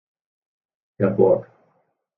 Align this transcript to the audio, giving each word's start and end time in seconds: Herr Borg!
Herr 0.97 1.11
Borg! 1.11 1.47